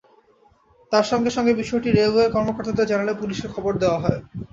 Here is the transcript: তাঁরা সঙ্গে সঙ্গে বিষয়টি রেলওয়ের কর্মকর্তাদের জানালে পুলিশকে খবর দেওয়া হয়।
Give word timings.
তাঁরা 0.91 1.09
সঙ্গে 1.11 1.31
সঙ্গে 1.31 1.53
বিষয়টি 1.61 1.89
রেলওয়ের 1.91 2.33
কর্মকর্তাদের 2.35 2.89
জানালে 2.91 3.13
পুলিশকে 3.21 3.47
খবর 3.55 3.73
দেওয়া 3.81 4.01
হয়। 4.03 4.19